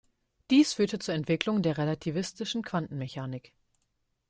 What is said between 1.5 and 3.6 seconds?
der relativistischen Quantenmechanik.